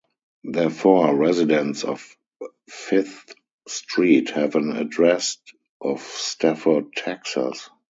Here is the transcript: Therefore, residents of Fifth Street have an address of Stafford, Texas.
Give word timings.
Therefore, 0.51 1.15
residents 1.15 1.83
of 1.83 2.17
Fifth 2.67 3.35
Street 3.67 4.31
have 4.31 4.55
an 4.55 4.71
address 4.75 5.37
of 5.79 6.01
Stafford, 6.01 6.93
Texas. 6.95 7.69